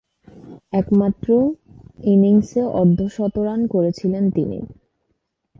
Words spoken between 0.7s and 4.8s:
একমাত্র ইনিংসে অর্ধ-শতরান করেছিলেন তিনি।